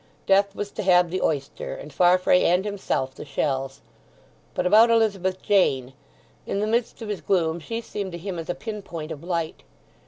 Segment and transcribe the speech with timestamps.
[0.25, 3.81] Death was to have the oyster, and Farfrae and himself the shells.
[4.55, 5.93] But about Elizabeth Jane;
[6.47, 9.23] in the midst of his gloom she seemed to him as a pin point of
[9.23, 9.61] light.